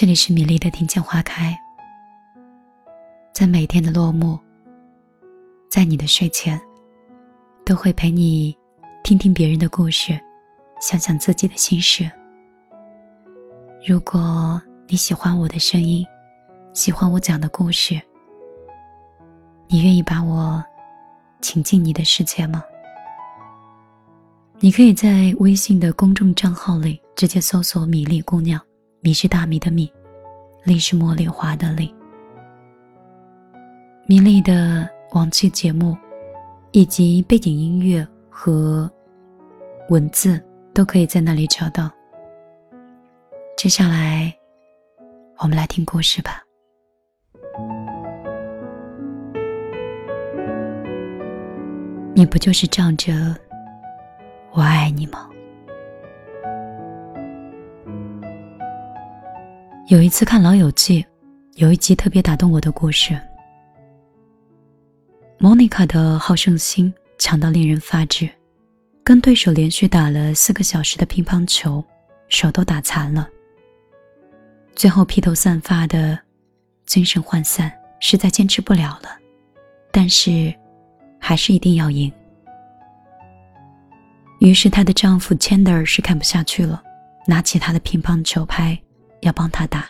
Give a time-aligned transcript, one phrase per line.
[0.00, 1.54] 这里是米粒的听见花开，
[3.34, 4.38] 在每天的落幕，
[5.68, 6.58] 在你的睡前，
[7.66, 8.56] 都会陪你
[9.04, 10.18] 听听别人的故事，
[10.80, 12.10] 想想自己的心事。
[13.86, 14.58] 如果
[14.88, 16.02] 你喜欢我的声音，
[16.72, 18.00] 喜欢我讲的故事，
[19.68, 20.64] 你愿意把我
[21.42, 22.64] 请进你的世界吗？
[24.60, 28.58] 你可以在微信的公众账号里直接搜索“米粒姑娘”。
[29.02, 29.90] 米是大米的米，
[30.62, 31.94] 粒是茉莉花的粒。
[34.06, 35.96] 米粒的往期节目，
[36.72, 38.90] 以及背景音乐和
[39.88, 40.38] 文字
[40.74, 41.90] 都可以在那里找到。
[43.56, 44.30] 接下来，
[45.38, 46.44] 我们来听故事吧。
[52.14, 53.34] 你不就是仗着
[54.52, 55.29] 我爱你吗？
[59.90, 61.02] 有一次看《老友记》，
[61.56, 63.20] 有一集特别打动我的故事。
[65.36, 68.30] 莫妮卡的好胜心强到令人发指，
[69.02, 71.84] 跟对手连续打了四个小时的乒乓球，
[72.28, 73.28] 手都打残了。
[74.76, 76.16] 最后披头散发的，
[76.86, 79.18] 精神涣散，实在坚持不了了，
[79.90, 80.54] 但是
[81.18, 82.12] 还是一定要赢。
[84.38, 86.80] 于是她的丈夫 Chander 是看不下去了，
[87.26, 88.80] 拿起他的乒乓球拍。
[89.20, 89.88] 要帮他打。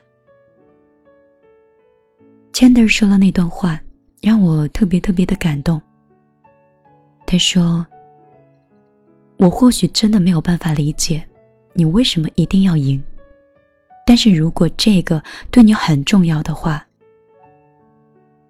[2.52, 3.80] Chandler 说了那段话，
[4.20, 5.80] 让我特别特别的感动。
[7.26, 7.86] 他说
[9.38, 11.24] ：“我或许真的没有办法理解
[11.72, 13.02] 你为什么一定要赢，
[14.04, 16.84] 但是如果这个对你很重要的话，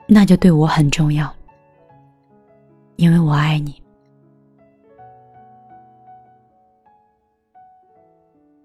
[0.07, 1.33] 那就对我很重要，
[2.97, 3.81] 因为我爱你。”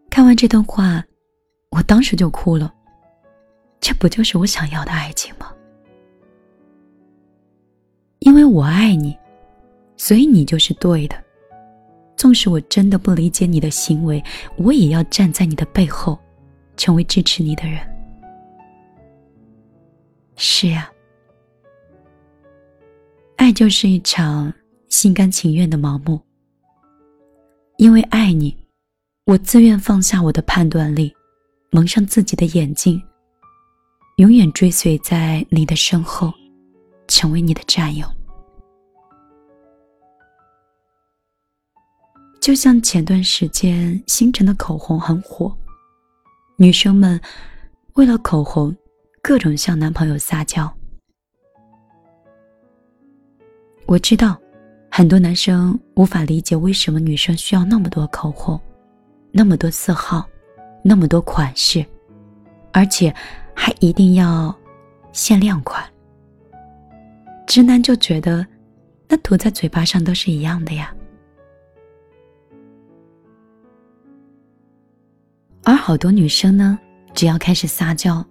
[0.10, 1.04] 看完这段话。
[1.86, 2.74] 当时就哭了，
[3.80, 5.52] 这不就是我想要的爱情吗？
[8.20, 9.16] 因为我爱你，
[9.98, 11.16] 所以你就是对的。
[12.18, 14.24] 纵使我真的不理解你的行为，
[14.58, 16.18] 我也要站在你的背后，
[16.76, 17.80] 成为支持你的人。
[20.38, 20.90] 是呀，
[23.36, 24.52] 爱就是一场
[24.90, 26.20] 心甘情愿的盲目。
[27.78, 28.58] 因为爱你，
[29.26, 31.14] 我自愿放下我的判断力。
[31.72, 33.02] 蒙上自己的眼睛，
[34.18, 36.34] 永远追随在你的身后，
[37.08, 38.08] 成为你的战友。
[42.40, 45.54] 就像前段时间星辰的口红很火，
[46.58, 47.20] 女生们
[47.94, 48.74] 为了口红，
[49.22, 50.72] 各种向男朋友撒娇。
[53.88, 54.40] 我知道，
[54.90, 58.60] 很多男生无法理解为什么女生需要那么多口红，
[59.32, 60.26] 那么多色号。
[60.88, 61.84] 那么多款式，
[62.72, 63.12] 而且
[63.56, 64.56] 还一定要
[65.12, 65.84] 限量款。
[67.48, 68.46] 直男就觉得，
[69.08, 70.94] 那涂在嘴巴上都是一样的呀。
[75.64, 76.78] 而好多女生呢，
[77.16, 78.24] 只要开始撒娇，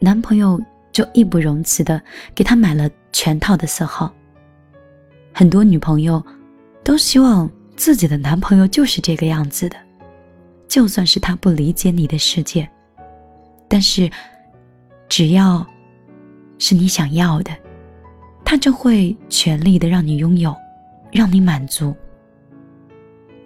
[0.00, 0.60] 男朋友
[0.90, 2.02] 就义不容辞的
[2.34, 4.12] 给她买了全套的色号。
[5.32, 6.20] 很多女朋友
[6.82, 9.76] 都希望自己的男朋友就是这个样子的。
[10.68, 12.68] 就算是他不理解你的世界，
[13.66, 14.08] 但是
[15.08, 15.66] 只要
[16.58, 17.50] 是你想要的，
[18.44, 20.54] 他就会全力的让你拥有，
[21.10, 21.96] 让你满足，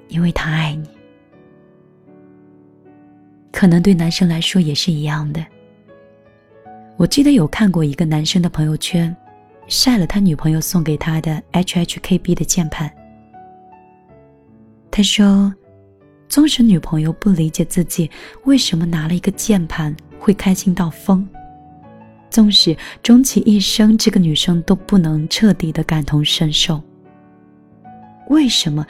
[0.09, 0.91] 因为他爱你。
[3.53, 5.47] 可能对男生来说也是一样的。
[6.97, 9.15] 我记得有看过一个男生的朋友圈，
[9.69, 12.93] 晒了他女朋友送给他的 HHKB 的键盘，
[14.91, 15.55] 他说。
[16.33, 18.11] 纵使女朋友不理解自己
[18.45, 21.29] 为什么拿了一个键盘会开心到疯，
[22.31, 26.83] 纵使终其一生这个女生都不能彻底的感同身受，
[28.31, 28.87] 为什么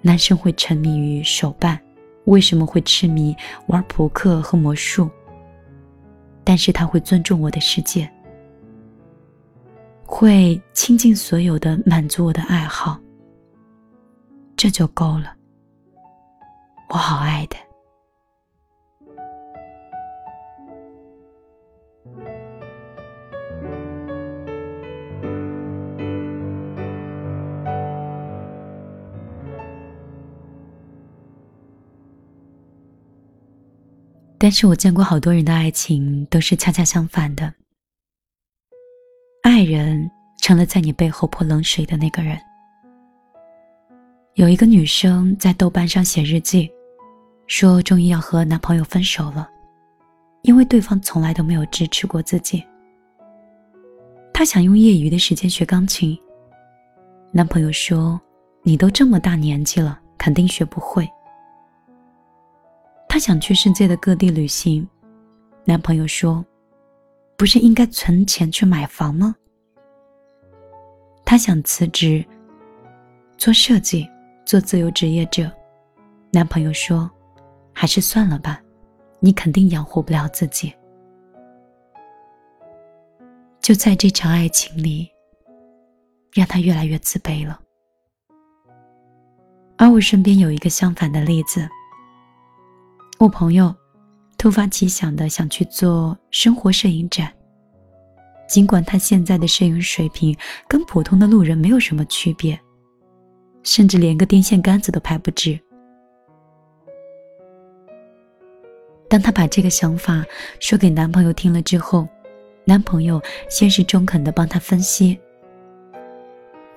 [0.00, 1.76] 男生会沉迷于手办，
[2.26, 5.10] 为什么会痴迷玩扑克和魔术？
[6.44, 8.08] 但是他会尊重我的世界，
[10.04, 12.96] 会倾尽所有的满足我的爱好，
[14.56, 15.34] 这就够了。
[16.90, 17.56] 我好爱的，
[34.38, 37.52] 但是我见过好多人的爱情都是恰恰相反的，
[39.42, 42.38] 爱人成了在你背后泼冷水的那个人。
[44.34, 46.72] 有一个女生在豆瓣上写日记。
[47.48, 49.48] 说终于要和男朋友分手了，
[50.42, 52.62] 因为对方从来都没有支持过自己。
[54.34, 56.16] 她想用业余的时间学钢琴，
[57.32, 58.20] 男朋友说
[58.62, 61.08] ：“你都这么大年纪了，肯定学不会。”
[63.08, 64.86] 她想去世界的各地旅行，
[65.64, 66.44] 男朋友说
[67.38, 69.34] ：“不是应该存钱去买房吗？”
[71.24, 72.22] 她想辞职，
[73.38, 74.06] 做设计，
[74.44, 75.50] 做自由职业者，
[76.30, 77.10] 男朋友说
[77.80, 78.60] ：“还是算了吧，
[79.20, 80.74] 你肯定养活不了自己。”
[83.62, 85.08] 就在这场爱情里，
[86.34, 87.60] 让他越来越自卑了。
[89.76, 91.68] 而我身边有一个相反的例子。
[93.20, 93.72] 我朋友
[94.36, 97.32] 突发奇想的想去做生活摄影展，
[98.48, 100.36] 尽管他现在的摄影水平
[100.66, 102.58] 跟普通的路人没有什么区别，
[103.62, 105.56] 甚至连个电线杆子都拍不直。
[109.08, 110.24] 当她把这个想法
[110.60, 112.06] 说给男朋友听了之后，
[112.64, 115.18] 男朋友先是中肯的帮她分析，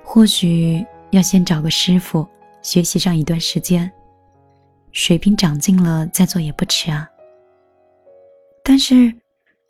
[0.02, 2.26] 或许要先找个师傅
[2.62, 3.90] 学习上一段时间。
[4.92, 7.08] 水平长进了再做也不迟啊。
[8.62, 9.12] 但是，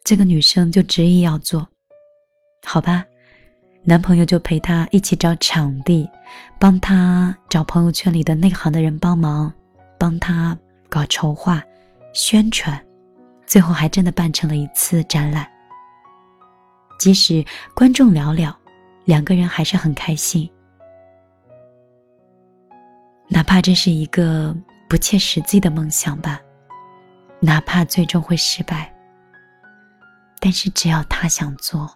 [0.04, 1.66] 这个女生就执意要做，
[2.64, 3.04] 好吧，
[3.84, 6.08] 男朋友就陪她一起找场地，
[6.58, 9.52] 帮她找朋友圈里的内行的人帮忙，
[9.96, 10.58] 帮她
[10.88, 11.62] 搞筹划、
[12.12, 12.84] 宣传，
[13.46, 15.50] 最后还真的办成了一次展览。
[16.98, 17.44] 即使
[17.74, 18.54] 观众寥寥，
[19.04, 20.50] 两个人还是很开心，
[23.28, 24.54] 哪怕这是一个。
[24.88, 26.38] 不切实际的梦想吧，
[27.40, 28.94] 哪怕最终会失败，
[30.38, 31.90] 但是只要他想做，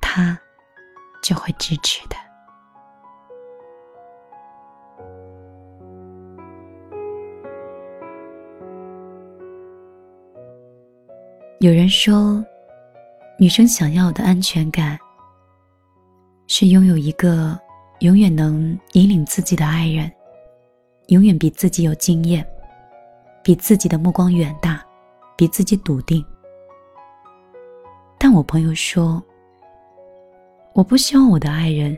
[0.00, 0.40] 他
[1.22, 2.16] 就会支持的。
[11.62, 12.42] 有人说，
[13.38, 14.98] 女生想要的安全感，
[16.46, 17.60] 是拥有一个
[17.98, 20.10] 永远能引领自己的爱人。
[21.08, 22.46] 永远比自己有经验，
[23.44, 24.82] 比自己的目光远大，
[25.36, 26.24] 比自己笃定。
[28.16, 29.22] 但我朋友说，
[30.72, 31.94] 我不希望我的爱人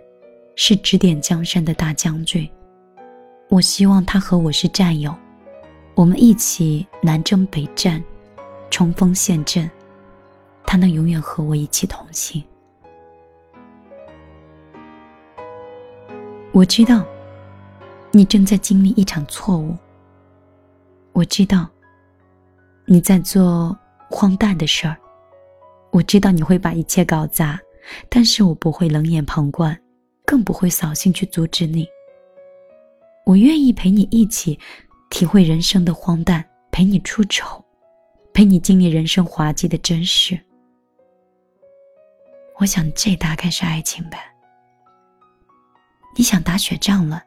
[0.56, 2.50] 是指点江山的大将军，
[3.48, 5.14] 我希望他和我是战友，
[5.94, 8.02] 我们一起南征北战，
[8.72, 9.70] 冲锋陷阵，
[10.64, 12.42] 他能永远和我一起同行。
[16.52, 17.04] 我知道。
[18.14, 19.74] 你正在经历一场错误。
[21.12, 21.66] 我知道，
[22.84, 23.74] 你在做
[24.10, 24.94] 荒诞的事儿。
[25.90, 27.58] 我知道你会把一切搞砸，
[28.10, 29.74] 但是我不会冷眼旁观，
[30.26, 31.88] 更不会扫兴去阻止你。
[33.24, 34.58] 我愿意陪你一起
[35.08, 37.61] 体会人生的荒诞，陪你出丑，
[38.32, 40.38] 陪你经历人生滑稽的真实。
[42.58, 44.18] 我想，这大概是爱情吧。
[46.16, 47.22] 你想打雪仗了？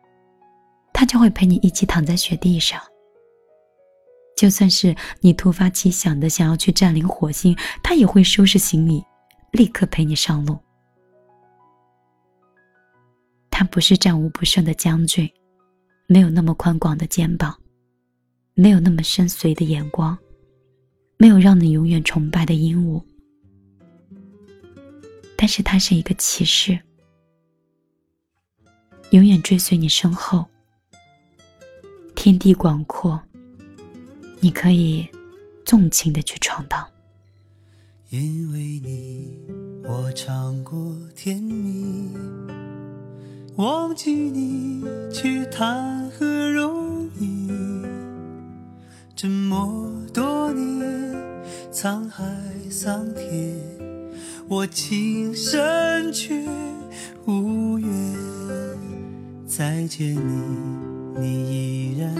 [0.93, 2.81] 他就会陪你一起躺在雪地上。
[4.35, 9.03] 就算是你突发奇想的想要去占领火星，他也会收拾行李，
[9.51, 10.57] 立刻陪你上路。
[13.49, 15.29] 他不是战无不胜的将军，
[16.07, 17.57] 没有那么宽广的肩膀，
[18.53, 20.17] 没有那么深邃的眼光，
[21.17, 23.01] 没有让你永远崇拜的鹦鹉。
[25.37, 26.79] 但是它是一个骑士，
[29.11, 30.45] 永远追随你身后。
[32.15, 33.21] 天地广阔，
[34.39, 35.07] 你可以
[35.63, 36.87] 纵情的去闯荡。
[38.09, 39.37] 因为你，
[39.83, 42.09] 我尝过甜蜜；
[43.57, 47.49] 忘记你，却谈何容易？
[49.15, 51.04] 这么多年，
[51.75, 52.23] 沧海
[52.69, 53.53] 桑田，
[54.47, 56.41] 我情深却
[57.25, 57.89] 无缘
[59.45, 61.19] 再见你。
[61.19, 61.27] 你
[61.91, 62.15] 依然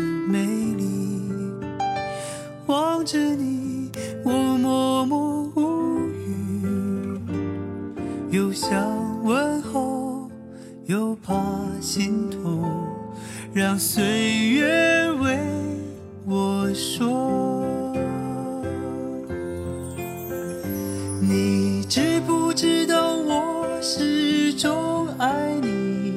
[21.27, 26.13] 你知不知道我始终爱你？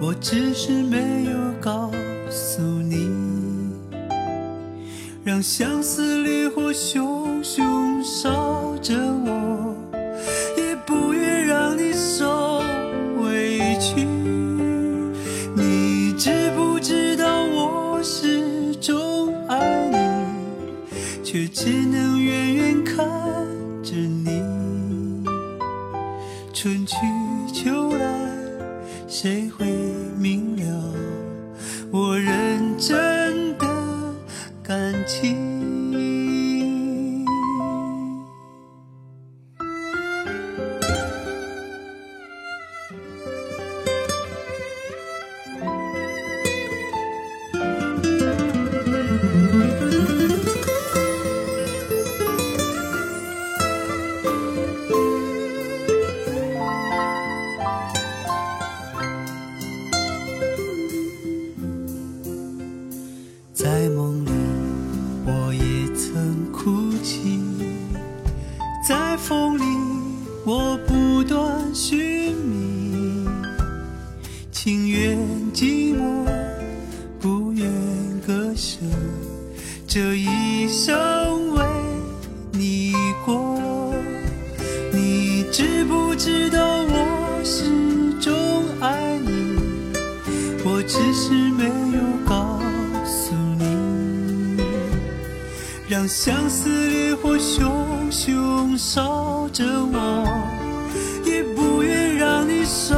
[0.00, 1.42] 我只是没有。
[1.62, 1.92] 告
[2.28, 3.08] 诉你，
[5.22, 9.76] 让相思烈火熊熊烧着我，
[10.56, 12.60] 也不愿让你受
[13.20, 14.04] 委屈。
[15.54, 19.96] 你知不知道我始终爱你，
[21.22, 22.11] 却只能
[69.22, 69.62] 风里，
[70.44, 73.28] 我不断寻觅。
[74.50, 75.16] 情愿
[75.54, 76.26] 寂寞，
[77.20, 77.70] 不愿
[78.26, 78.78] 割舍，
[79.86, 81.64] 这一生为
[82.50, 82.92] 你
[83.24, 83.94] 过。
[84.92, 87.64] 你知不知道我始
[88.20, 88.34] 终
[88.80, 89.56] 爱你？
[90.64, 92.60] 我只是没有告
[95.92, 100.26] 让相思烈火熊熊烧着我，
[101.22, 102.94] 也不愿让你受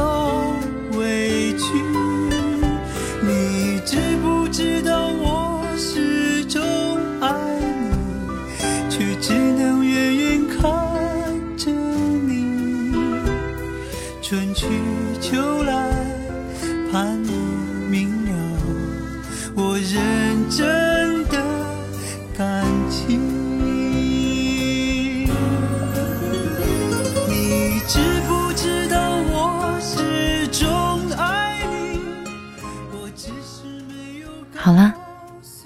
[34.64, 34.94] 好了，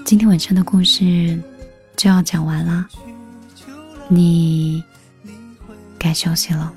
[0.05, 1.40] 今天晚上的故事
[1.97, 2.85] 就要讲完了，
[4.09, 4.83] 你
[5.97, 6.75] 该休息了。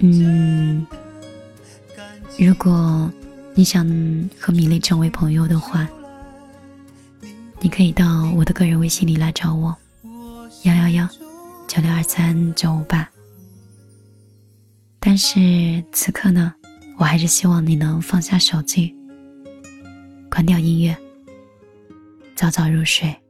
[0.00, 0.84] 嗯，
[2.36, 3.08] 如果
[3.54, 3.86] 你想
[4.36, 5.86] 和米粒成为朋友的话，
[7.60, 9.72] 你可以到我的个人微信里来找我，
[10.64, 11.08] 幺幺幺
[11.68, 13.08] 九六二三九五八。
[14.98, 16.52] 但是此刻呢，
[16.98, 18.92] 我还是希望你能放下手机，
[20.36, 20.94] 关掉音乐，
[22.34, 23.25] 早早入睡。